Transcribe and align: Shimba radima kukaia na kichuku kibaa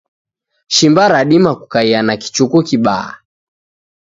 Shimba 0.67 1.07
radima 1.07 1.55
kukaia 1.55 2.01
na 2.01 2.17
kichuku 2.17 2.63
kibaa 2.63 3.17